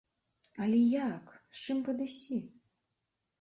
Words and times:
Але 0.63 0.79
як, 1.09 1.25
з 1.59 1.67
чым 1.67 1.77
падысці? 1.91 2.41